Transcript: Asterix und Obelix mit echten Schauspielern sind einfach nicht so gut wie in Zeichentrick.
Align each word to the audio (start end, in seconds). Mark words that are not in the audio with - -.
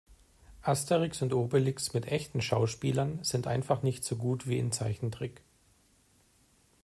Asterix 0.63 1.21
und 1.21 1.31
Obelix 1.31 1.93
mit 1.93 2.07
echten 2.07 2.41
Schauspielern 2.41 3.19
sind 3.23 3.45
einfach 3.45 3.83
nicht 3.83 4.03
so 4.03 4.15
gut 4.15 4.47
wie 4.47 4.57
in 4.57 4.71
Zeichentrick. 4.71 5.41